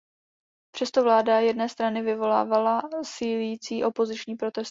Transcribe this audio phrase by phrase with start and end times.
[0.75, 4.59] Přesto vláda jedné strany vyvolávala sílící opoziční protesty.